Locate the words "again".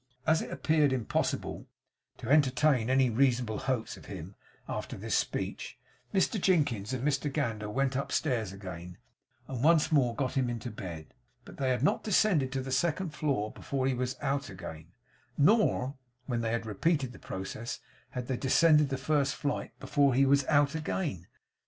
8.51-8.97, 14.49-14.87, 20.73-21.27